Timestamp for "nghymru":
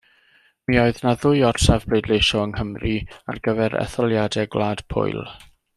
2.57-2.97